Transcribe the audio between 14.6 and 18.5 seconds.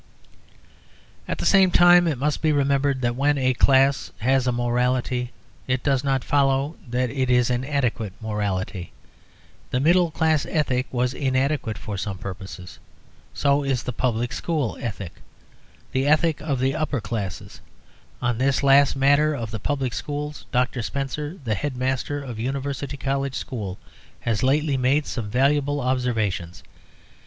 ethic, the ethic of the upper classes. On